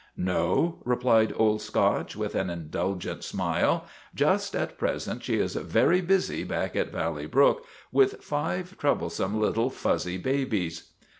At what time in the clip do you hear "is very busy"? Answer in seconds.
5.37-6.43